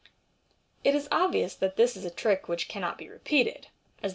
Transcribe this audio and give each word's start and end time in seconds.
It 0.83 0.95
is 0.95 1.07
obvious 1.11 1.53
thai 1.55 1.67
this 1.75 1.95
is 1.95 2.05
a 2.05 2.09
trick 2.09 2.47
which 2.49 2.67
cannot 2.67 2.97
be 2.97 3.07
repeated, 3.07 3.55
as 3.57 3.63
the 3.63 3.67
MODERN 3.67 3.73
MA 4.01 4.07
GIC. 4.07 4.09